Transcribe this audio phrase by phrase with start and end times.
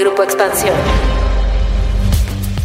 [0.00, 0.74] Grupo Expansión.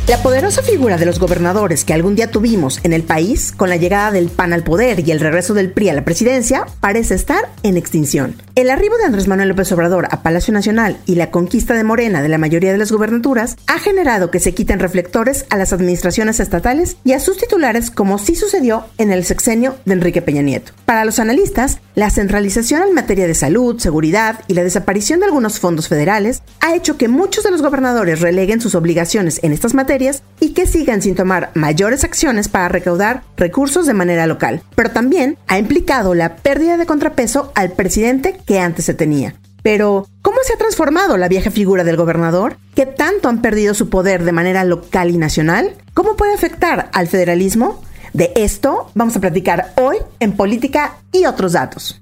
[0.07, 3.75] La poderosa figura de los gobernadores que algún día tuvimos en el país, con la
[3.75, 7.49] llegada del PAN al poder y el regreso del PRI a la presidencia, parece estar
[7.63, 8.35] en extinción.
[8.55, 12.21] El arribo de Andrés Manuel López Obrador a Palacio Nacional y la conquista de Morena
[12.21, 16.39] de la mayoría de las gubernaturas ha generado que se quiten reflectores a las administraciones
[16.39, 20.71] estatales y a sus titulares como sí sucedió en el sexenio de Enrique Peña Nieto.
[20.85, 25.59] Para los analistas, la centralización en materia de salud, seguridad y la desaparición de algunos
[25.59, 30.23] fondos federales ha hecho que muchos de los gobernadores releguen sus obligaciones en estas materias
[30.39, 34.61] y que sigan sin tomar mayores acciones para recaudar recursos de manera local.
[34.75, 39.35] Pero también ha implicado la pérdida de contrapeso al presidente que antes se tenía.
[39.63, 42.57] Pero, ¿cómo se ha transformado la vieja figura del gobernador?
[42.75, 45.73] ¿Qué tanto han perdido su poder de manera local y nacional?
[45.93, 47.81] ¿Cómo puede afectar al federalismo?
[48.13, 51.99] De esto vamos a platicar hoy en Política y otros datos.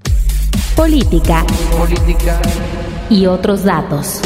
[0.76, 1.46] Política.
[1.78, 2.42] Política.
[3.10, 4.20] Y otros datos.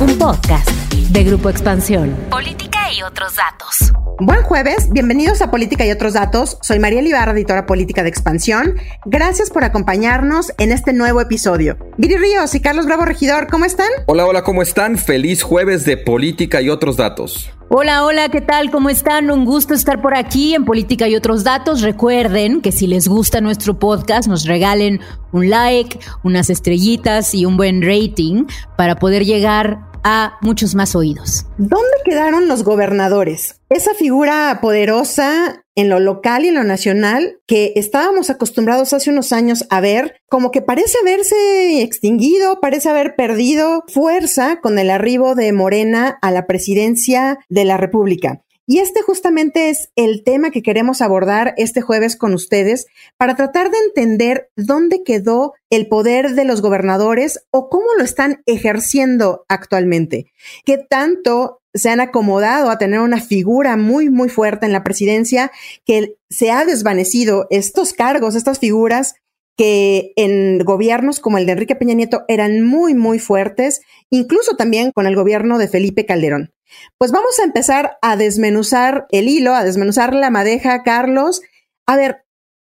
[0.00, 0.68] Un podcast
[1.10, 2.16] de Grupo Expansión.
[2.30, 3.92] Política y otros datos.
[4.20, 6.56] Buen jueves, bienvenidos a Política y otros datos.
[6.62, 8.76] Soy María Ibarra, editora política de Expansión.
[9.04, 11.76] Gracias por acompañarnos en este nuevo episodio.
[11.98, 13.88] Viri Ríos y Carlos Bravo Regidor, ¿cómo están?
[14.06, 14.98] Hola, hola, ¿cómo están?
[14.98, 17.50] Feliz jueves de Política y otros datos.
[17.70, 18.70] Hola, hola, ¿qué tal?
[18.70, 19.32] ¿Cómo están?
[19.32, 21.82] Un gusto estar por aquí en Política y otros datos.
[21.82, 25.00] Recuerden que si les gusta nuestro podcast, nos regalen
[25.32, 28.44] un like, unas estrellitas y un buen rating
[28.76, 31.46] para poder llegar a muchos más oídos.
[31.58, 33.60] ¿Dónde quedaron los gobernadores?
[33.70, 39.32] Esa figura poderosa en lo local y en lo nacional que estábamos acostumbrados hace unos
[39.32, 45.34] años a ver, como que parece haberse extinguido, parece haber perdido fuerza con el arribo
[45.34, 48.42] de Morena a la presidencia de la República.
[48.66, 52.86] Y este justamente es el tema que queremos abordar este jueves con ustedes
[53.18, 58.42] para tratar de entender dónde quedó el poder de los gobernadores o cómo lo están
[58.46, 60.32] ejerciendo actualmente.
[60.64, 65.50] ¿Qué tanto se han acomodado a tener una figura muy, muy fuerte en la presidencia
[65.84, 69.16] que se ha desvanecido estos cargos, estas figuras
[69.56, 74.90] que en gobiernos como el de Enrique Peña Nieto eran muy, muy fuertes, incluso también
[74.92, 76.52] con el gobierno de Felipe Calderón.
[76.98, 81.42] Pues vamos a empezar a desmenuzar el hilo, a desmenuzar la madeja, Carlos.
[81.86, 82.24] A ver,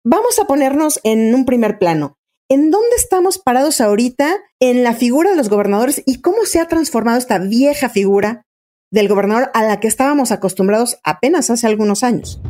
[0.05, 2.19] vamos a ponernos en un primer plano.
[2.49, 6.67] ¿En dónde estamos parados ahorita en la figura de los gobernadores y cómo se ha
[6.67, 8.45] transformado esta vieja figura
[8.91, 12.41] del gobernador a la que estábamos acostumbrados apenas hace algunos años?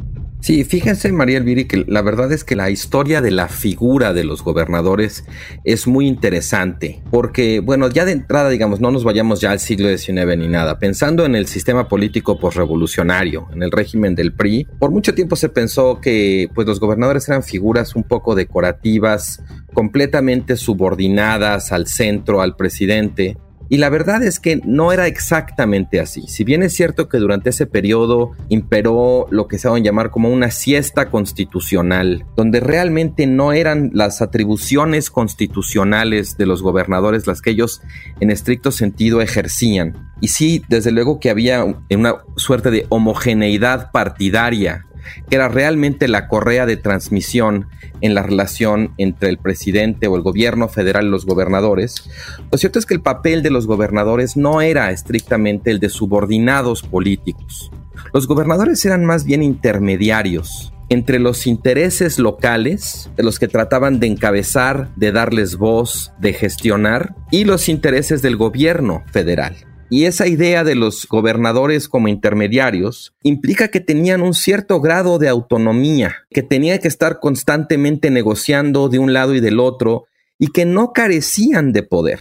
[0.40, 4.24] Sí, fíjense, María Elviri, que la verdad es que la historia de la figura de
[4.24, 5.24] los gobernadores
[5.64, 9.94] es muy interesante, porque, bueno, ya de entrada, digamos, no nos vayamos ya al siglo
[9.94, 10.78] XIX ni nada.
[10.78, 15.50] Pensando en el sistema político posrevolucionario, en el régimen del PRI, por mucho tiempo se
[15.50, 19.42] pensó que, pues, los gobernadores eran figuras un poco decorativas,
[19.74, 23.36] completamente subordinadas al centro, al presidente,
[23.70, 26.22] y la verdad es que no era exactamente así.
[26.26, 30.28] Si bien es cierto que durante ese periodo imperó lo que se a llamar como
[30.28, 37.50] una siesta constitucional, donde realmente no eran las atribuciones constitucionales de los gobernadores las que
[37.50, 37.80] ellos
[38.18, 40.10] en estricto sentido ejercían.
[40.20, 44.84] Y sí, desde luego que había una suerte de homogeneidad partidaria
[45.28, 47.68] que era realmente la correa de transmisión
[48.00, 52.08] en la relación entre el presidente o el gobierno federal y los gobernadores,
[52.50, 56.82] lo cierto es que el papel de los gobernadores no era estrictamente el de subordinados
[56.82, 57.70] políticos.
[58.12, 64.08] Los gobernadores eran más bien intermediarios entre los intereses locales, de los que trataban de
[64.08, 69.69] encabezar, de darles voz, de gestionar, y los intereses del gobierno federal.
[69.92, 75.28] Y esa idea de los gobernadores como intermediarios implica que tenían un cierto grado de
[75.28, 80.06] autonomía, que tenían que estar constantemente negociando de un lado y del otro
[80.38, 82.20] y que no carecían de poder.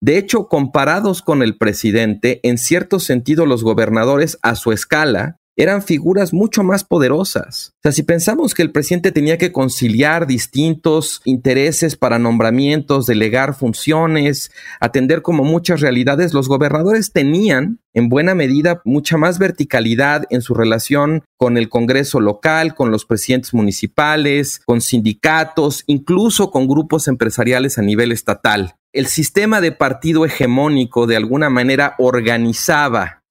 [0.00, 5.82] De hecho, comparados con el presidente, en cierto sentido los gobernadores a su escala eran
[5.82, 7.72] figuras mucho más poderosas.
[7.76, 13.54] O sea, si pensamos que el presidente tenía que conciliar distintos intereses para nombramientos, delegar
[13.54, 14.50] funciones,
[14.80, 20.54] atender como muchas realidades, los gobernadores tenían en buena medida mucha más verticalidad en su
[20.54, 27.78] relación con el Congreso local, con los presidentes municipales, con sindicatos, incluso con grupos empresariales
[27.78, 28.74] a nivel estatal.
[28.92, 33.22] El sistema de partido hegemónico de alguna manera organizaba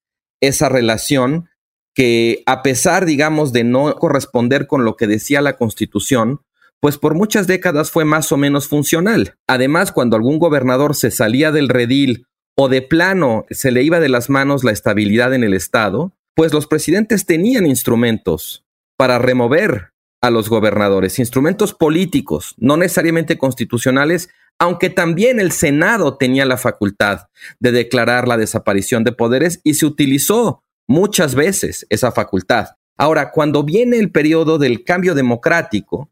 [0.42, 1.50] esa relación
[1.94, 6.42] que a pesar, digamos, de no corresponder con lo que decía la Constitución,
[6.80, 9.36] pues por muchas décadas fue más o menos funcional.
[9.48, 12.26] Además, cuando algún gobernador se salía del redil
[12.58, 16.54] o de plano se le iba de las manos la estabilidad en el Estado, pues
[16.54, 18.66] los presidentes tenían instrumentos
[18.98, 19.92] para remover
[20.22, 24.30] a los gobernadores, instrumentos políticos, no necesariamente constitucionales,
[24.60, 27.28] aunque también el Senado tenía la facultad
[27.60, 32.70] de declarar la desaparición de poderes y se utilizó muchas veces esa facultad.
[32.98, 36.12] Ahora, cuando viene el periodo del cambio democrático,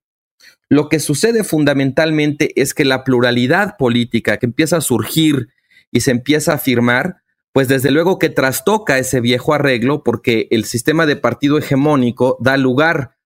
[0.70, 5.50] lo que sucede fundamentalmente es que la pluralidad política que empieza a surgir
[5.92, 7.18] y se empieza a afirmar,
[7.52, 12.56] pues desde luego que trastoca ese viejo arreglo porque el sistema de partido hegemónico da
[12.56, 13.18] lugar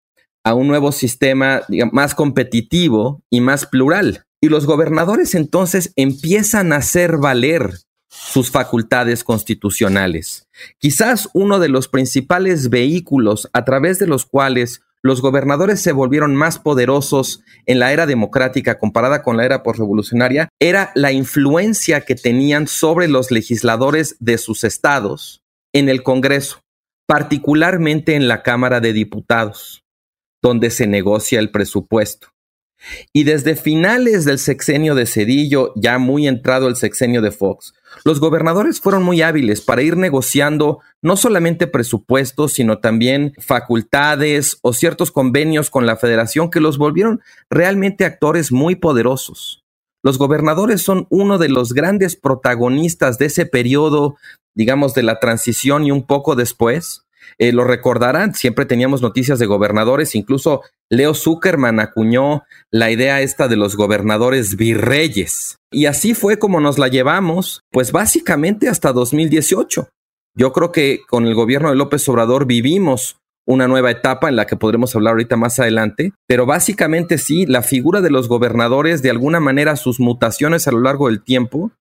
[0.44, 1.62] a un nuevo sistema
[1.92, 4.26] más competitivo y más plural.
[4.42, 7.74] Y los gobernadores entonces empiezan a hacer valer
[8.18, 10.48] sus facultades constitucionales.
[10.78, 16.36] Quizás uno de los principales vehículos a través de los cuales los gobernadores se volvieron
[16.36, 22.16] más poderosos en la era democrática comparada con la era postrevolucionaria era la influencia que
[22.16, 26.62] tenían sobre los legisladores de sus estados en el Congreso,
[27.08, 29.84] particularmente en la Cámara de Diputados,
[30.42, 32.30] donde se negocia el presupuesto.
[33.14, 37.74] Y desde finales del sexenio de Cedillo, ya muy entrado el sexenio de Fox,
[38.06, 44.74] los gobernadores fueron muy hábiles para ir negociando no solamente presupuestos, sino también facultades o
[44.74, 49.64] ciertos convenios con la federación que los volvieron realmente actores muy poderosos.
[50.04, 54.18] Los gobernadores son uno de los grandes protagonistas de ese periodo,
[54.54, 57.05] digamos, de la transición y un poco después,
[57.38, 63.48] eh, lo recordarán, siempre teníamos noticias de gobernadores, incluso Leo Zuckerman acuñó la idea esta
[63.48, 65.58] de los gobernadores virreyes.
[65.72, 69.90] Y así fue como nos la llevamos, pues básicamente hasta 2018.
[70.38, 73.18] Yo creo que con el gobierno de López Obrador vivimos
[73.48, 77.62] una nueva etapa en la que podremos hablar ahorita más adelante, pero básicamente sí, la
[77.62, 81.72] figura de los gobernadores, de alguna manera sus mutaciones a lo largo del tiempo,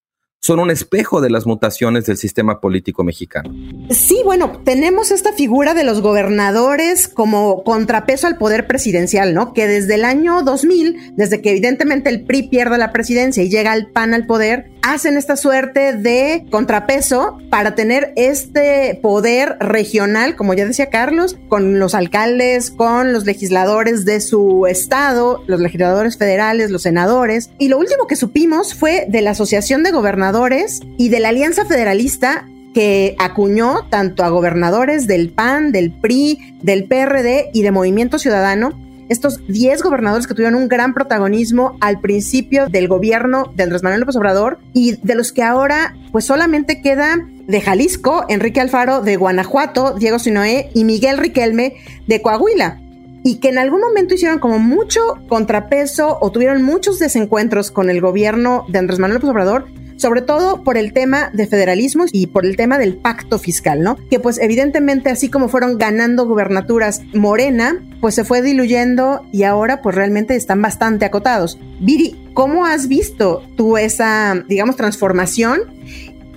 [0.44, 3.50] son un espejo de las mutaciones del sistema político mexicano.
[3.88, 9.54] Sí, bueno, tenemos esta figura de los gobernadores como contrapeso al poder presidencial, ¿no?
[9.54, 13.72] Que desde el año 2000, desde que evidentemente el PRI pierde la presidencia y llega
[13.72, 20.52] el PAN al poder, hacen esta suerte de contrapeso para tener este poder regional, como
[20.52, 26.70] ya decía Carlos, con los alcaldes, con los legisladores de su estado, los legisladores federales,
[26.70, 27.50] los senadores.
[27.58, 31.64] Y lo último que supimos fue de la Asociación de Gobernadores y de la Alianza
[31.64, 38.18] Federalista que acuñó tanto a gobernadores del PAN, del PRI, del PRD y de Movimiento
[38.18, 38.78] Ciudadano
[39.08, 44.00] estos 10 gobernadores que tuvieron un gran protagonismo al principio del gobierno de Andrés Manuel
[44.00, 49.16] López Obrador y de los que ahora pues solamente queda de Jalisco, Enrique Alfaro, de
[49.16, 51.74] Guanajuato, Diego Sinoé y Miguel Riquelme
[52.06, 52.80] de Coahuila
[53.22, 58.00] y que en algún momento hicieron como mucho contrapeso o tuvieron muchos desencuentros con el
[58.00, 59.66] gobierno de Andrés Manuel López Obrador,
[59.96, 63.96] sobre todo por el tema de federalismo y por el tema del pacto fiscal, ¿no?
[64.10, 69.82] Que pues evidentemente así como fueron ganando gubernaturas Morena, pues se fue diluyendo y ahora
[69.82, 71.58] pues realmente están bastante acotados.
[71.80, 75.60] Viri, ¿cómo has visto tú esa, digamos, transformación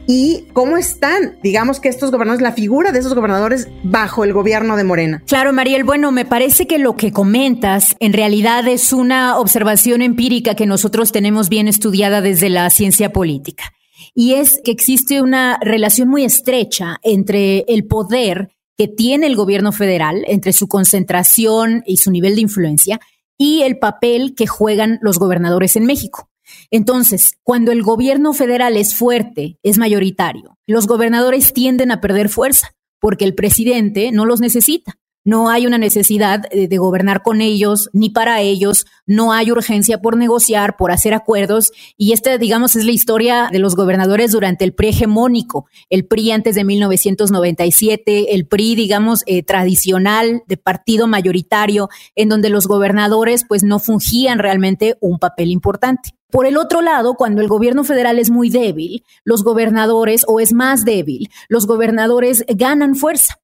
[0.08, 4.78] y cómo están, digamos que estos gobernadores, la figura de esos gobernadores bajo el gobierno
[4.78, 5.22] de Morena.
[5.28, 10.56] Claro, Mariel, bueno, me parece que lo que comentas en realidad es una observación empírica
[10.56, 13.74] que nosotros tenemos bien estudiada desde la ciencia política.
[14.16, 19.72] Y es que existe una relación muy estrecha entre el poder que tiene el gobierno
[19.72, 23.00] federal, entre su concentración y su nivel de influencia,
[23.38, 26.30] y el papel que juegan los gobernadores en México.
[26.72, 32.76] Entonces, cuando el gobierno federal es fuerte, es mayoritario, los gobernadores tienden a perder fuerza
[33.00, 34.98] porque el presidente no los necesita.
[35.28, 40.16] No hay una necesidad de, gobernar con ellos ni para ellos, no hay urgencia por
[40.16, 44.74] negociar, por hacer acuerdos y esta, digamos, es la historia de los gobernadores durante el
[44.74, 51.90] PRI hegemónico, el PRI antes de 1997, el PRI, digamos, eh, tradicional de partido mayoritario,
[52.16, 56.12] en donde los gobernadores pues no fungían realmente un papel importante.
[56.32, 60.54] Por el otro lado, cuando el gobierno federal es muy débil, los gobernadores, o es
[60.54, 63.42] más débil, los gobernadores ganan fuerza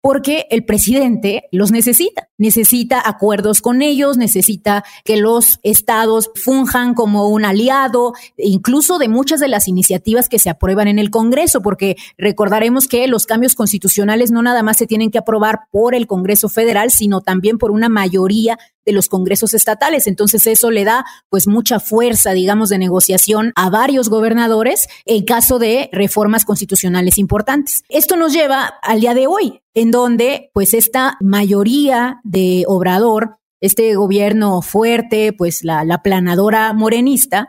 [0.00, 7.28] porque el presidente los necesita, necesita acuerdos con ellos, necesita que los estados funjan como
[7.28, 11.96] un aliado, incluso de muchas de las iniciativas que se aprueban en el Congreso, porque
[12.18, 16.48] recordaremos que los cambios constitucionales no nada más se tienen que aprobar por el Congreso
[16.48, 20.06] federal, sino también por una mayoría de los congresos estatales.
[20.06, 25.58] Entonces eso le da pues mucha fuerza, digamos, de negociación a varios gobernadores en caso
[25.58, 27.82] de reformas constitucionales importantes.
[27.88, 33.94] Esto nos lleva al día de hoy, en donde pues esta mayoría de Obrador, este
[33.94, 37.48] gobierno fuerte, pues la, la planadora morenista,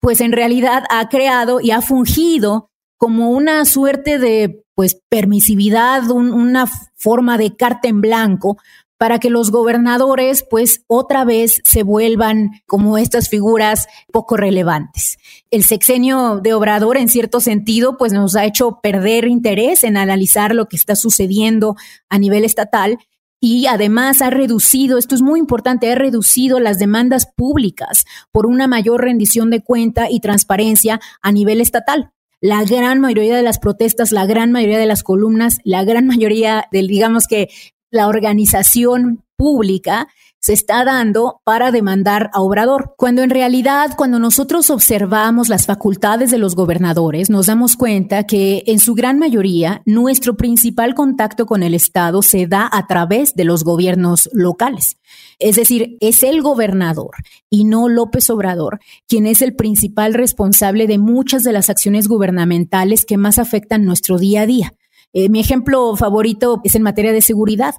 [0.00, 6.66] pues en realidad ha creado y ha fungido como una suerte de pues permisividad, una
[6.94, 8.58] forma de carta en blanco
[8.98, 15.18] para que los gobernadores pues otra vez se vuelvan como estas figuras poco relevantes.
[15.50, 20.54] El sexenio de Obrador en cierto sentido pues nos ha hecho perder interés en analizar
[20.54, 21.76] lo que está sucediendo
[22.08, 22.98] a nivel estatal
[23.40, 28.66] y además ha reducido, esto es muy importante, ha reducido las demandas públicas por una
[28.66, 32.10] mayor rendición de cuenta y transparencia a nivel estatal.
[32.40, 36.66] La gran mayoría de las protestas, la gran mayoría de las columnas, la gran mayoría
[36.72, 37.48] del, digamos que
[37.90, 40.08] la organización pública
[40.40, 46.30] se está dando para demandar a Obrador, cuando en realidad cuando nosotros observamos las facultades
[46.30, 51.62] de los gobernadores, nos damos cuenta que en su gran mayoría nuestro principal contacto con
[51.62, 54.96] el Estado se da a través de los gobiernos locales.
[55.38, 57.10] Es decir, es el gobernador
[57.50, 63.04] y no López Obrador quien es el principal responsable de muchas de las acciones gubernamentales
[63.04, 64.74] que más afectan nuestro día a día.
[65.12, 67.76] Eh, mi ejemplo favorito es en materia de seguridad.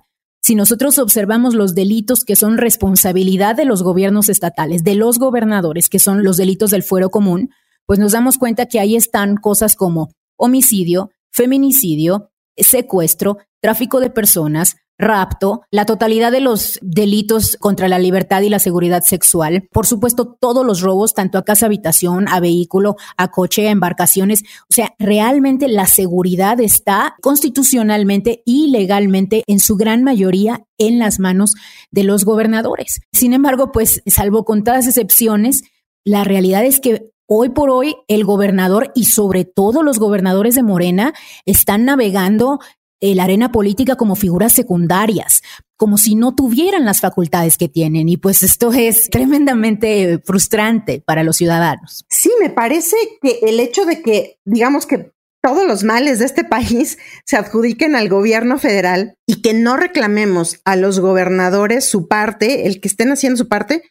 [0.50, 5.90] Si nosotros observamos los delitos que son responsabilidad de los gobiernos estatales, de los gobernadores,
[5.90, 7.52] que son los delitos del fuero común,
[7.86, 14.76] pues nos damos cuenta que ahí están cosas como homicidio, feminicidio, secuestro, tráfico de personas,
[15.00, 20.38] rapto, la totalidad de los delitos contra la libertad y la seguridad sexual, por supuesto
[20.40, 24.94] todos los robos, tanto a casa habitación, a vehículo, a coche, a embarcaciones, o sea,
[25.00, 31.56] realmente la seguridad está constitucionalmente y legalmente en su gran mayoría en las manos
[31.92, 33.00] de los gobernadores.
[33.14, 35.64] Sin embargo, pues salvo contadas excepciones,
[36.04, 40.64] la realidad es que Hoy por hoy, el gobernador y sobre todo los gobernadores de
[40.64, 41.14] Morena
[41.46, 42.58] están navegando
[43.02, 45.44] la arena política como figuras secundarias,
[45.78, 48.10] como si no tuvieran las facultades que tienen.
[48.10, 52.04] Y pues esto es tremendamente frustrante para los ciudadanos.
[52.10, 56.44] Sí, me parece que el hecho de que, digamos que todos los males de este
[56.44, 62.66] país se adjudiquen al gobierno federal y que no reclamemos a los gobernadores su parte,
[62.68, 63.84] el que estén haciendo su parte,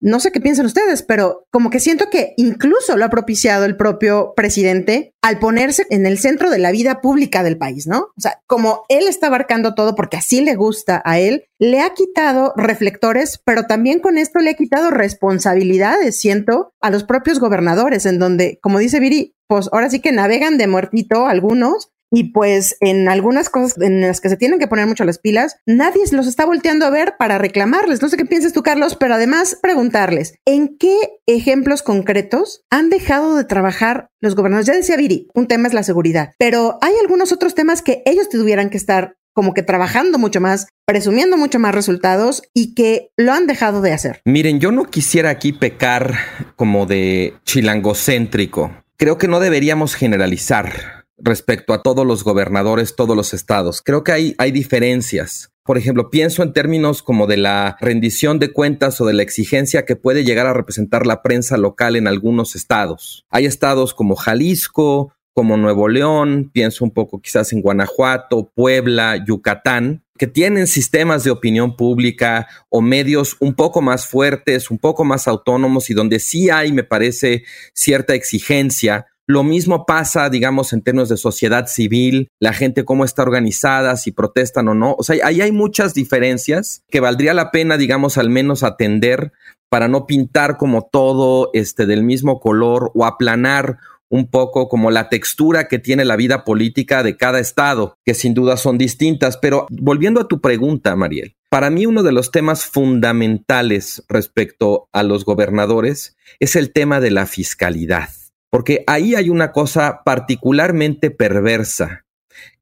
[0.00, 3.76] no sé qué piensan ustedes, pero como que siento que incluso lo ha propiciado el
[3.76, 8.08] propio presidente al ponerse en el centro de la vida pública del país, ¿no?
[8.16, 11.94] O sea, como él está abarcando todo porque así le gusta a él, le ha
[11.94, 18.06] quitado reflectores, pero también con esto le ha quitado responsabilidades, siento, a los propios gobernadores,
[18.06, 22.76] en donde, como dice Viri, pues ahora sí que navegan de muertito algunos y pues
[22.80, 26.26] en algunas cosas en las que se tienen que poner mucho las pilas, nadie los
[26.26, 28.00] está volteando a ver para reclamarles.
[28.00, 33.36] No sé qué piensas tú, Carlos, pero además preguntarles, ¿en qué ejemplos concretos han dejado
[33.36, 34.66] de trabajar los gobernadores?
[34.66, 38.28] Ya decía Viri, un tema es la seguridad, pero hay algunos otros temas que ellos
[38.28, 43.32] tuvieran que estar como que trabajando mucho más, presumiendo mucho más resultados y que lo
[43.32, 44.22] han dejado de hacer.
[44.24, 46.14] Miren, yo no quisiera aquí pecar
[46.56, 48.85] como de chilangocéntrico.
[48.98, 53.82] Creo que no deberíamos generalizar respecto a todos los gobernadores, todos los estados.
[53.82, 55.52] Creo que hay, hay diferencias.
[55.64, 59.84] Por ejemplo, pienso en términos como de la rendición de cuentas o de la exigencia
[59.84, 63.26] que puede llegar a representar la prensa local en algunos estados.
[63.28, 70.05] Hay estados como Jalisco, como Nuevo León, pienso un poco quizás en Guanajuato, Puebla, Yucatán,
[70.16, 75.28] que tienen sistemas de opinión pública o medios un poco más fuertes, un poco más
[75.28, 77.44] autónomos y donde sí hay, me parece,
[77.74, 83.22] cierta exigencia lo mismo pasa, digamos, en términos de sociedad civil, la gente cómo está
[83.22, 84.94] organizada, si protestan o no.
[84.96, 89.32] O sea, ahí hay muchas diferencias que valdría la pena, digamos, al menos atender
[89.68, 93.78] para no pintar como todo este del mismo color o aplanar
[94.10, 98.34] un poco como la textura que tiene la vida política de cada estado, que sin
[98.34, 99.36] duda son distintas.
[99.36, 105.02] Pero volviendo a tu pregunta, Mariel, para mí uno de los temas fundamentales respecto a
[105.02, 108.08] los gobernadores es el tema de la fiscalidad
[108.50, 112.04] porque ahí hay una cosa particularmente perversa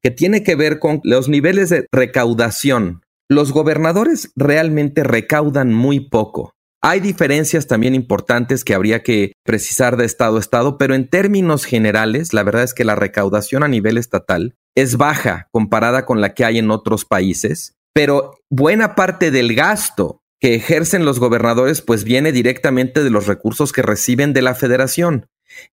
[0.01, 3.01] que tiene que ver con los niveles de recaudación.
[3.29, 6.54] Los gobernadores realmente recaudan muy poco.
[6.87, 11.65] Hay diferencias también importantes que habría que precisar de estado a estado, pero en términos
[11.65, 16.35] generales, la verdad es que la recaudación a nivel estatal es baja comparada con la
[16.35, 22.03] que hay en otros países, pero buena parte del gasto que ejercen los gobernadores pues
[22.03, 25.25] viene directamente de los recursos que reciben de la federación.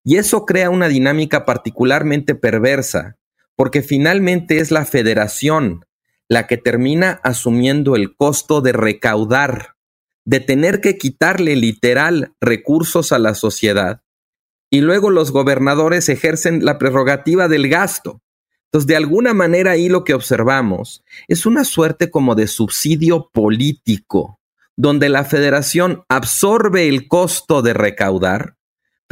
[0.03, 3.17] Y eso crea una dinámica particularmente perversa,
[3.55, 5.85] porque finalmente es la federación
[6.27, 9.72] la que termina asumiendo el costo de recaudar,
[10.25, 14.01] de tener que quitarle literal recursos a la sociedad,
[14.69, 18.21] y luego los gobernadores ejercen la prerrogativa del gasto.
[18.65, 24.39] Entonces, de alguna manera ahí lo que observamos es una suerte como de subsidio político,
[24.75, 28.55] donde la federación absorbe el costo de recaudar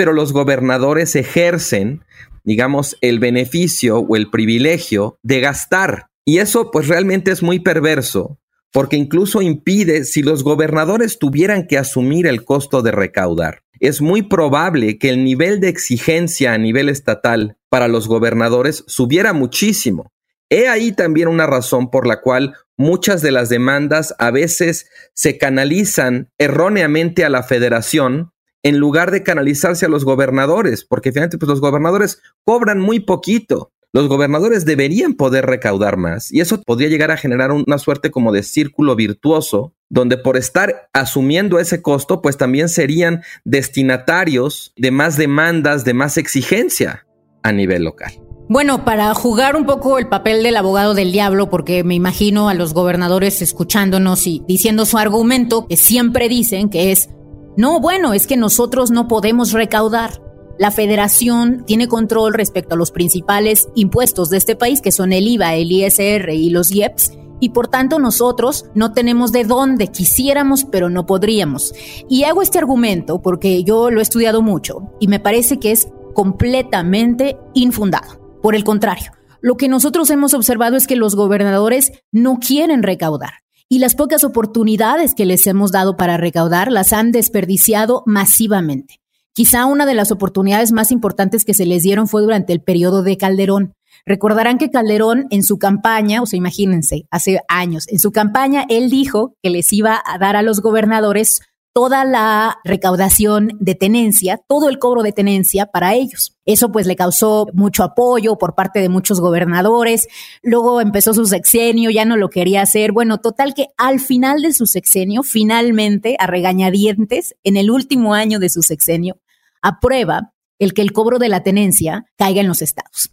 [0.02, 2.04] pero los gobernadores ejercen,
[2.44, 6.08] digamos, el beneficio o el privilegio de gastar.
[6.26, 8.40] Y eso pues realmente es muy perverso,
[8.72, 13.64] porque incluso impide si los gobernadores tuvieran que asumir el costo de recaudar.
[13.80, 19.34] Es muy probable que el nivel de exigencia a nivel estatal para los gobernadores subiera
[19.34, 20.12] muchísimo.
[20.50, 25.38] He ahí también una razón por la cual muchas de las demandas a veces se
[25.38, 28.32] canalizan erróneamente a la federación
[28.64, 33.72] en lugar de canalizarse a los gobernadores, porque finalmente pues, los gobernadores cobran muy poquito.
[33.94, 38.32] Los gobernadores deberían poder recaudar más y eso podría llegar a generar una suerte como
[38.32, 45.18] de círculo virtuoso, donde por estar asumiendo ese costo, pues también serían destinatarios de más
[45.18, 47.06] demandas, de más exigencia
[47.44, 48.14] a nivel local.
[48.48, 52.54] Bueno, para jugar un poco el papel del abogado del diablo, porque me imagino a
[52.54, 57.10] los gobernadores escuchándonos y diciendo su argumento, que siempre dicen que es,
[57.58, 60.22] no, bueno, es que nosotros no podemos recaudar.
[60.62, 65.28] La federación tiene control respecto a los principales impuestos de este país, que son el
[65.28, 70.66] IVA, el ISR y los IEPS, y por tanto nosotros no tenemos de dónde quisiéramos,
[70.66, 71.74] pero no podríamos.
[72.08, 75.88] Y hago este argumento porque yo lo he estudiado mucho y me parece que es
[76.14, 78.40] completamente infundado.
[78.44, 83.32] Por el contrario, lo que nosotros hemos observado es que los gobernadores no quieren recaudar
[83.68, 89.01] y las pocas oportunidades que les hemos dado para recaudar las han desperdiciado masivamente.
[89.34, 93.02] Quizá una de las oportunidades más importantes que se les dieron fue durante el periodo
[93.02, 93.74] de Calderón.
[94.06, 98.90] Recordarán que Calderón en su campaña, o sea, imagínense, hace años, en su campaña él
[98.90, 101.42] dijo que les iba a dar a los gobernadores
[101.74, 106.38] toda la recaudación de tenencia, todo el cobro de tenencia para ellos.
[106.46, 110.08] Eso pues le causó mucho apoyo por parte de muchos gobernadores.
[110.44, 112.92] Luego empezó su sexenio, ya no lo quería hacer.
[112.92, 118.40] Bueno, total que al final de su sexenio, finalmente, a regañadientes, en el último año
[118.40, 119.20] de su sexenio,
[119.62, 123.12] aprueba el que el cobro de la tenencia caiga en los estados.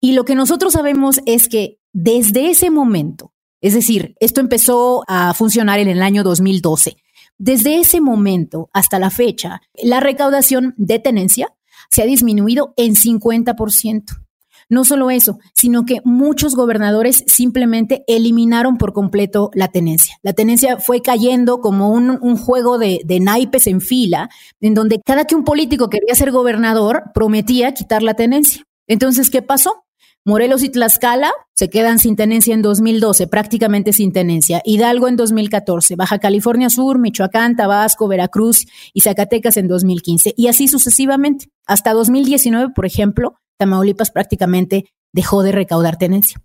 [0.00, 5.34] Y lo que nosotros sabemos es que desde ese momento, es decir, esto empezó a
[5.34, 6.96] funcionar en el año 2012,
[7.38, 11.54] desde ese momento hasta la fecha, la recaudación de tenencia
[11.90, 14.04] se ha disminuido en 50%.
[14.70, 20.18] No solo eso, sino que muchos gobernadores simplemente eliminaron por completo la tenencia.
[20.22, 24.28] La tenencia fue cayendo como un, juego de, de, naipes en fila,
[24.60, 28.62] en donde cada que un político quería ser gobernador prometía quitar la tenencia.
[28.86, 29.84] Entonces, ¿qué pasó?
[30.28, 34.60] Morelos y Tlaxcala se quedan sin tenencia en 2012, prácticamente sin tenencia.
[34.62, 40.34] Hidalgo en 2014, Baja California Sur, Michoacán, Tabasco, Veracruz y Zacatecas en 2015.
[40.36, 41.46] Y así sucesivamente.
[41.66, 46.38] Hasta 2019, por ejemplo, Tamaulipas prácticamente dejó de recaudar tenencia.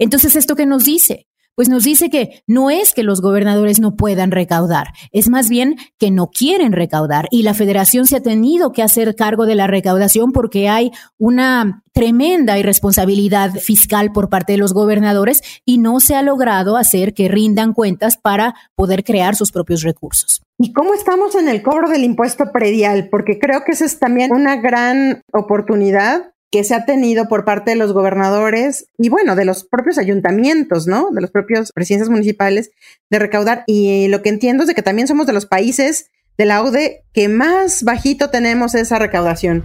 [0.00, 1.28] Entonces, ¿esto qué nos dice?
[1.58, 5.74] Pues nos dice que no es que los gobernadores no puedan recaudar, es más bien
[5.98, 9.66] que no quieren recaudar y la federación se ha tenido que hacer cargo de la
[9.66, 16.14] recaudación porque hay una tremenda irresponsabilidad fiscal por parte de los gobernadores y no se
[16.14, 20.40] ha logrado hacer que rindan cuentas para poder crear sus propios recursos.
[20.58, 23.08] ¿Y cómo estamos en el cobro del impuesto predial?
[23.10, 27.72] Porque creo que esa es también una gran oportunidad que se ha tenido por parte
[27.72, 31.10] de los gobernadores y bueno, de los propios ayuntamientos, ¿no?
[31.10, 32.70] De los propios presidencias municipales
[33.10, 33.64] de recaudar.
[33.66, 37.02] Y lo que entiendo es de que también somos de los países de la ODE
[37.12, 39.64] que más bajito tenemos esa recaudación.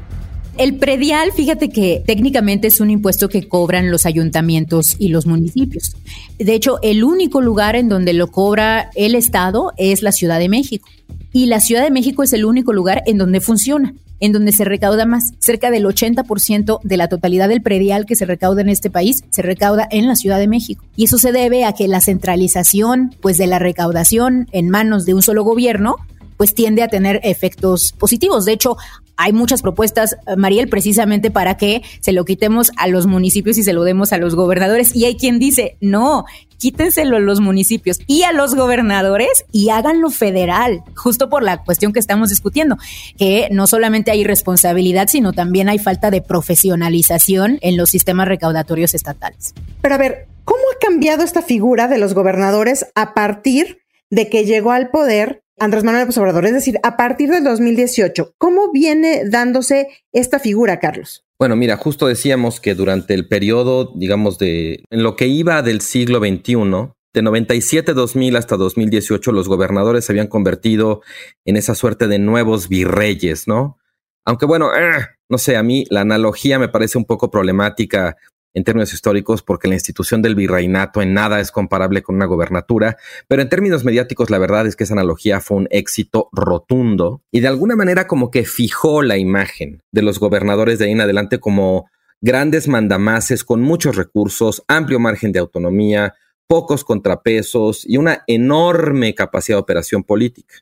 [0.58, 5.96] El predial, fíjate que técnicamente es un impuesto que cobran los ayuntamientos y los municipios.
[6.38, 10.50] De hecho, el único lugar en donde lo cobra el Estado es la Ciudad de
[10.50, 10.88] México.
[11.32, 14.65] Y la Ciudad de México es el único lugar en donde funciona en donde se
[14.65, 15.32] recauda más.
[15.39, 19.41] Cerca del 80% de la totalidad del predial que se recauda en este país se
[19.41, 20.84] recauda en la Ciudad de México.
[20.95, 25.13] Y eso se debe a que la centralización pues, de la recaudación en manos de
[25.13, 25.97] un solo gobierno
[26.38, 28.45] pues tiende a tener efectos positivos.
[28.45, 28.76] De hecho,
[29.17, 33.63] hay muchas propuestas, eh, Mariel, precisamente para que se lo quitemos a los municipios y
[33.63, 34.95] se lo demos a los gobernadores.
[34.95, 36.26] Y hay quien dice, no,
[36.58, 41.93] quítenselo a los municipios y a los gobernadores y háganlo federal, justo por la cuestión
[41.93, 42.78] que estamos discutiendo,
[43.17, 48.93] que no solamente hay responsabilidad, sino también hay falta de profesionalización en los sistemas recaudatorios
[48.93, 49.54] estatales.
[49.82, 54.45] Pero a ver, ¿cómo ha cambiado esta figura de los gobernadores a partir de que
[54.45, 58.34] llegó al poder Andrés Manuel López Obrador, es decir, a partir del 2018.
[58.38, 61.24] ¿Cómo viene dándose esta figura, Carlos?
[61.39, 65.82] Bueno, mira, justo decíamos que durante el periodo, digamos, de en lo que iba del
[65.82, 71.02] siglo XXI, de 97-2000 hasta 2018, los gobernadores se habían convertido
[71.46, 73.78] en esa suerte de nuevos virreyes, ¿no?
[74.26, 78.16] Aunque bueno, eh, no sé, a mí la analogía me parece un poco problemática
[78.54, 82.98] en términos históricos porque la institución del virreinato en nada es comparable con una gobernatura,
[83.28, 87.39] pero en términos mediáticos la verdad es que esa analogía fue un éxito rotundo y
[87.39, 91.39] de alguna manera como que fijó la imagen de los gobernadores de ahí en adelante
[91.39, 91.89] como
[92.22, 96.13] grandes mandamases con muchos recursos, amplio margen de autonomía,
[96.48, 100.56] pocos contrapesos y una enorme capacidad de operación política.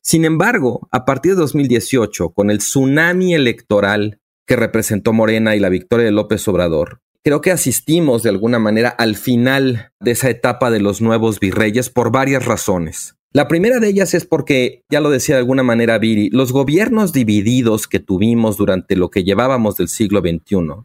[0.00, 5.68] Sin embargo, a partir de 2018, con el tsunami electoral que representó Morena y la
[5.68, 10.70] victoria de López Obrador, creo que asistimos de alguna manera al final de esa etapa
[10.70, 13.16] de los nuevos virreyes por varias razones.
[13.32, 17.12] La primera de ellas es porque, ya lo decía de alguna manera Viri, los gobiernos
[17.12, 20.84] divididos que tuvimos durante lo que llevábamos del siglo XXI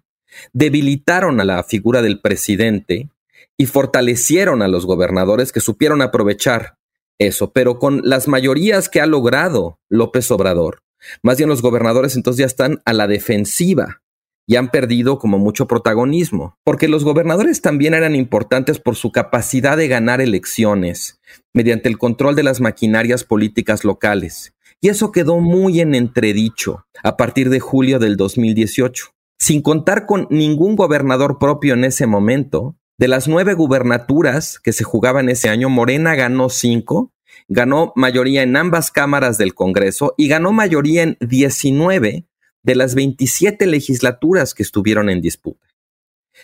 [0.51, 3.11] debilitaron a la figura del presidente
[3.55, 6.79] y fortalecieron a los gobernadores que supieron aprovechar
[7.19, 10.81] eso, pero con las mayorías que ha logrado López Obrador,
[11.21, 14.01] más bien los gobernadores entonces ya están a la defensiva
[14.47, 19.77] y han perdido como mucho protagonismo, porque los gobernadores también eran importantes por su capacidad
[19.77, 21.19] de ganar elecciones
[21.53, 24.53] mediante el control de las maquinarias políticas locales.
[24.81, 29.13] Y eso quedó muy en entredicho a partir de julio del 2018.
[29.39, 34.83] Sin contar con ningún gobernador propio en ese momento, de las nueve gubernaturas que se
[34.83, 37.11] jugaban ese año, Morena ganó cinco,
[37.47, 42.25] ganó mayoría en ambas cámaras del Congreso y ganó mayoría en 19
[42.63, 45.67] de las 27 legislaturas que estuvieron en disputa.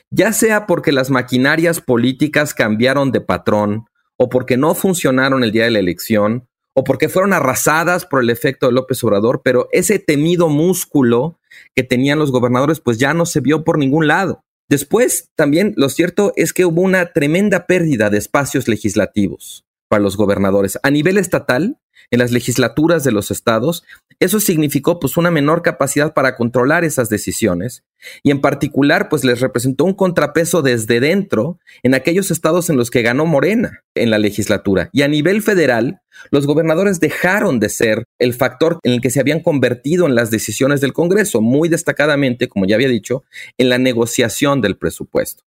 [0.09, 3.85] Ya sea porque las maquinarias políticas cambiaron de patrón,
[4.17, 8.29] o porque no funcionaron el día de la elección, o porque fueron arrasadas por el
[8.29, 11.39] efecto de López Obrador, pero ese temido músculo
[11.75, 14.43] que tenían los gobernadores pues ya no se vio por ningún lado.
[14.69, 20.17] Después, también lo cierto es que hubo una tremenda pérdida de espacios legislativos para los
[20.17, 20.77] gobernadores.
[20.83, 21.79] A nivel estatal,
[22.11, 23.83] en las legislaturas de los estados,
[24.19, 27.83] eso significó pues una menor capacidad para controlar esas decisiones
[28.23, 32.91] y en particular pues les representó un contrapeso desde dentro en aquellos estados en los
[32.91, 38.05] que ganó Morena en la legislatura y a nivel federal los gobernadores dejaron de ser
[38.19, 42.47] el factor en el que se habían convertido en las decisiones del Congreso, muy destacadamente,
[42.47, 43.23] como ya había dicho,
[43.57, 45.43] en la negociación del presupuesto.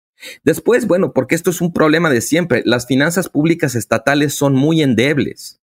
[0.43, 4.83] Después, bueno, porque esto es un problema de siempre, las finanzas públicas estatales son muy
[4.83, 5.61] endebles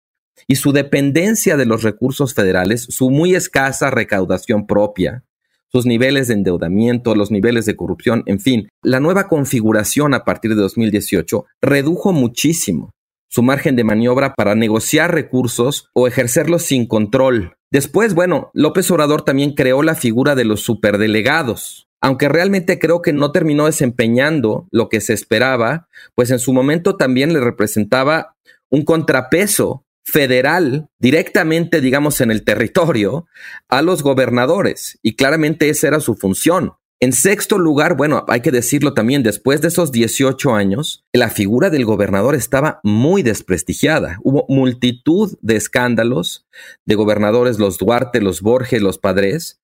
[0.47, 5.25] y su dependencia de los recursos federales, su muy escasa recaudación propia,
[5.71, 10.55] sus niveles de endeudamiento, los niveles de corrupción, en fin, la nueva configuración a partir
[10.55, 12.91] de 2018 redujo muchísimo
[13.29, 17.57] su margen de maniobra para negociar recursos o ejercerlos sin control.
[17.73, 23.13] Después, bueno, López Obrador también creó la figura de los superdelegados, aunque realmente creo que
[23.13, 28.37] no terminó desempeñando lo que se esperaba, pues en su momento también le representaba
[28.71, 33.27] un contrapeso federal directamente, digamos, en el territorio
[33.69, 34.99] a los gobernadores.
[35.03, 36.75] Y claramente esa era su función.
[37.01, 41.69] En sexto lugar, bueno, hay que decirlo también, después de esos 18 años, la figura
[41.69, 44.19] del gobernador estaba muy desprestigiada.
[44.23, 46.47] Hubo multitud de escándalos
[46.87, 49.61] de gobernadores, los Duarte, los Borges, los Padres,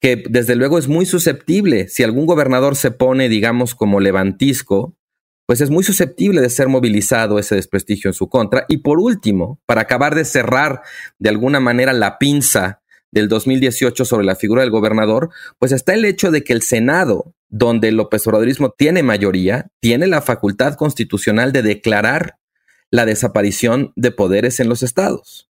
[0.00, 1.88] que desde luego es muy susceptible.
[1.88, 4.94] Si algún gobernador se pone, digamos, como levantisco,
[5.46, 8.64] pues es muy susceptible de ser movilizado ese desprestigio en su contra.
[8.68, 10.82] Y por último, para acabar de cerrar
[11.18, 12.80] de alguna manera la pinza
[13.12, 17.34] del 2018 sobre la figura del gobernador, pues está el hecho de que el Senado,
[17.48, 22.38] donde el López Obradorismo tiene mayoría, tiene la facultad constitucional de declarar
[22.90, 25.48] la desaparición de poderes en los estados.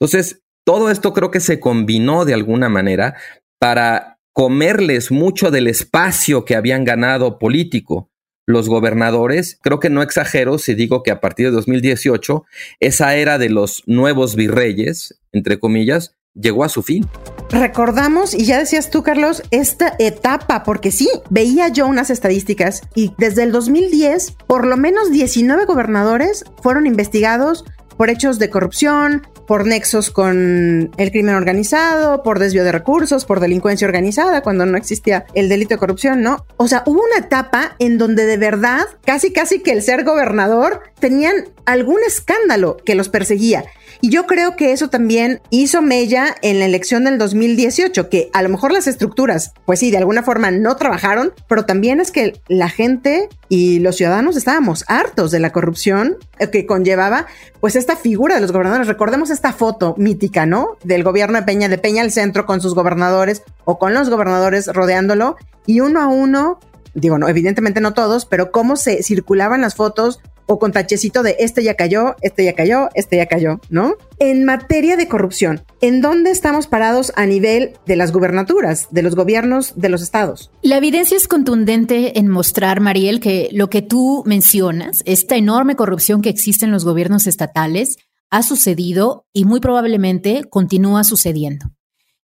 [0.00, 3.16] Entonces, todo esto creo que se combinó de alguna manera
[3.58, 8.10] para comerles mucho del espacio que habían ganado político
[8.46, 12.44] los gobernadores, creo que no exagero si digo que a partir de 2018,
[12.80, 17.06] esa era de los nuevos virreyes, entre comillas, llegó a su fin.
[17.50, 23.12] Recordamos, y ya decías tú, Carlos, esta etapa, porque sí, veía yo unas estadísticas y
[23.18, 27.64] desde el 2010, por lo menos 19 gobernadores fueron investigados
[27.96, 33.40] por hechos de corrupción, por nexos con el crimen organizado, por desvío de recursos, por
[33.40, 36.44] delincuencia organizada, cuando no existía el delito de corrupción, ¿no?
[36.56, 40.80] O sea, hubo una etapa en donde de verdad, casi casi que el ser gobernador
[40.98, 43.64] tenían algún escándalo que los perseguía.
[44.00, 48.42] Y yo creo que eso también hizo mella en la elección del 2018, que a
[48.42, 52.40] lo mejor las estructuras, pues sí, de alguna forma no trabajaron, pero también es que
[52.48, 56.16] la gente y los ciudadanos estábamos hartos de la corrupción
[56.52, 57.26] que conllevaba
[57.60, 58.88] pues esta figura de los gobernadores.
[58.88, 60.76] Recordemos esta foto mítica, ¿no?
[60.84, 64.66] Del gobierno de Peña, de Peña al centro con sus gobernadores o con los gobernadores
[64.66, 66.58] rodeándolo y uno a uno
[66.96, 71.36] digo, no, evidentemente no todos, pero cómo se circulaban las fotos o con tachecito de
[71.38, 73.94] este ya cayó, este ya cayó, este ya cayó, ¿no?
[74.18, 79.14] En materia de corrupción, ¿en dónde estamos parados a nivel de las gubernaturas, de los
[79.14, 80.50] gobiernos de los estados?
[80.62, 86.22] La evidencia es contundente en mostrar, Mariel, que lo que tú mencionas, esta enorme corrupción
[86.22, 87.98] que existe en los gobiernos estatales,
[88.30, 91.66] ha sucedido y muy probablemente continúa sucediendo.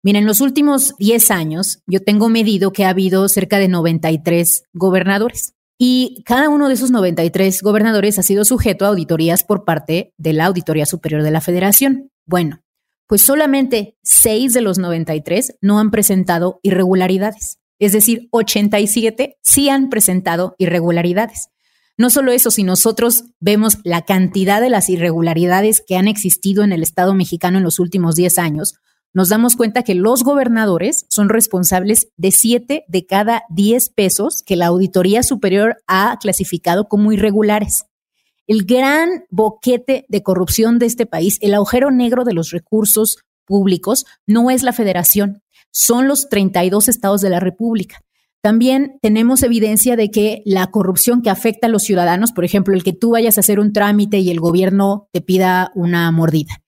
[0.02, 4.64] Mira, en los últimos 10 años yo tengo medido que ha habido cerca de 93
[4.72, 5.54] gobernadores.
[5.78, 10.32] Y cada uno de esos 93 gobernadores ha sido sujeto a auditorías por parte de
[10.32, 12.10] la Auditoría Superior de la Federación.
[12.24, 12.62] Bueno,
[13.06, 17.58] pues solamente 6 de los 93 no han presentado irregularidades.
[17.78, 21.48] Es decir, 87 sí han presentado irregularidades.
[21.98, 26.72] No solo eso, si nosotros vemos la cantidad de las irregularidades que han existido en
[26.72, 28.74] el Estado mexicano en los últimos 10 años,
[29.14, 34.56] nos damos cuenta que los gobernadores son responsables de 7 de cada 10 pesos que
[34.56, 37.84] la Auditoría Superior ha clasificado como irregulares.
[38.46, 44.06] El gran boquete de corrupción de este país, el agujero negro de los recursos públicos,
[44.26, 48.00] no es la federación, son los 32 estados de la República.
[48.40, 52.82] También tenemos evidencia de que la corrupción que afecta a los ciudadanos, por ejemplo, el
[52.82, 56.62] que tú vayas a hacer un trámite y el gobierno te pida una mordida,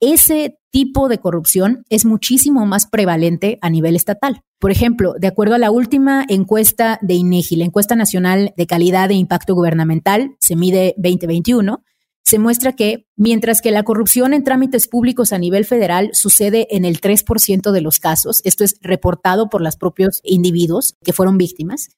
[0.00, 4.42] ese tipo de corrupción es muchísimo más prevalente a nivel estatal.
[4.58, 9.08] Por ejemplo, de acuerdo a la última encuesta de INEGI, la encuesta nacional de calidad
[9.08, 11.82] de impacto gubernamental, se mide 2021,
[12.24, 16.84] se muestra que mientras que la corrupción en trámites públicos a nivel federal sucede en
[16.84, 21.88] el 3% de los casos, esto es reportado por los propios individuos que fueron víctimas,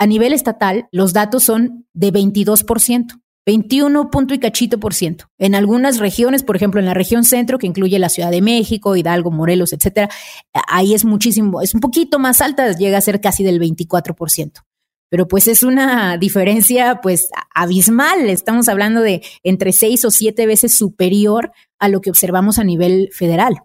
[0.00, 3.20] a nivel estatal los datos son de 22%.
[3.46, 5.26] 21 punto y cachito por ciento.
[5.38, 8.96] En algunas regiones, por ejemplo, en la región centro, que incluye la Ciudad de México,
[8.96, 10.10] Hidalgo, Morelos, etcétera,
[10.52, 14.30] ahí es muchísimo, es un poquito más alta, llega a ser casi del 24 por
[14.30, 14.62] ciento
[15.10, 18.30] pero pues es una diferencia pues abismal.
[18.30, 23.10] Estamos hablando de entre seis o siete veces superior a lo que observamos a nivel
[23.12, 23.56] federal.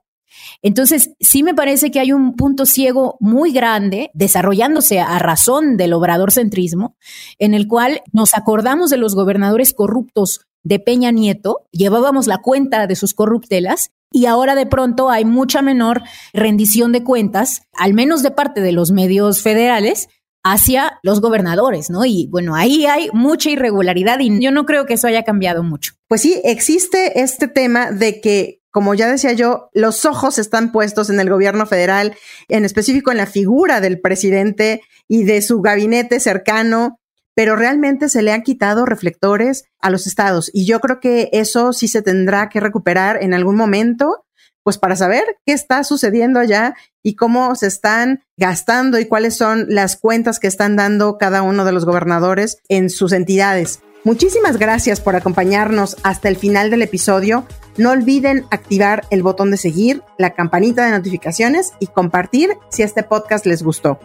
[0.62, 5.94] Entonces, sí me parece que hay un punto ciego muy grande desarrollándose a razón del
[5.94, 6.96] obrador centrismo,
[7.40, 12.88] en el cual nos acordamos de los gobernadores corruptos de Peña Nieto, llevábamos la cuenta
[12.88, 16.02] de sus corruptelas y ahora de pronto hay mucha menor
[16.34, 20.10] rendición de cuentas, al menos de parte de los medios federales,
[20.44, 22.06] hacia los gobernadores, ¿no?
[22.06, 25.94] Y bueno, ahí hay mucha irregularidad y yo no creo que eso haya cambiado mucho.
[26.08, 31.10] Pues sí, existe este tema de que como ya decía yo, los ojos están puestos
[31.10, 32.14] en el gobierno federal,
[32.50, 37.00] en específico en la figura del presidente y de su gabinete cercano,
[37.34, 40.52] pero realmente se le han quitado reflectores a los estados.
[40.54, 44.26] Y yo creo que eso sí se tendrá que recuperar en algún momento
[44.62, 49.68] pues para saber qué está sucediendo allá y cómo se están gastando y cuáles son
[49.70, 53.80] las cuentas que están dando cada uno de los gobernadores en sus entidades.
[54.06, 57.48] Muchísimas gracias por acompañarnos hasta el final del episodio.
[57.76, 63.02] No olviden activar el botón de seguir, la campanita de notificaciones y compartir si este
[63.02, 64.00] podcast les gustó.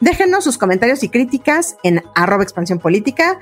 [0.00, 3.38] Déjenos sus comentarios y críticas en arroba expansión política,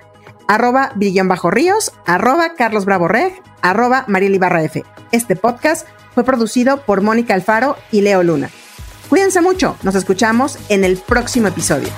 [0.49, 0.93] arroba
[1.25, 3.09] Bajo Ríos, arroba Carlos Bravo
[3.63, 4.07] arroba.
[5.13, 8.51] Este podcast fue producido por Mónica Alfaro y Leo Luna.
[9.09, 11.89] Cuídense mucho, nos escuchamos en el próximo episodio.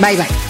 [0.00, 0.49] Bye bye.